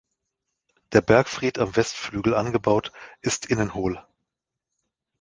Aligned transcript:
Der 0.93 1.01
Bergfried 1.01 1.59
am 1.59 1.75
Westflügel 1.75 2.33
angebaut, 2.33 2.91
ist 3.21 3.45
innen 3.45 3.75
hohl. 3.75 4.03